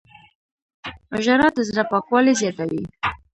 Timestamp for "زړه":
1.69-1.83